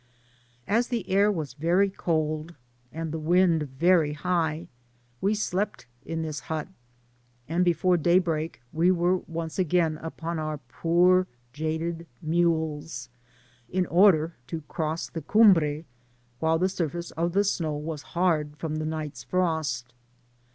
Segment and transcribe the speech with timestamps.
[0.67, 2.55] As the air was very cold,
[2.91, 4.67] and the wind very high,
[5.21, 6.67] we slept in this hut,
[7.47, 13.09] and before day break we were once again upon our poor jaded mules,
[13.69, 15.83] in order to cross the Cumbre,
[16.39, 19.93] while the surface of the snow was hard from the night's frost.